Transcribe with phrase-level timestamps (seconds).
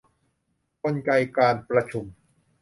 [0.83, 2.05] กลไกการประชุม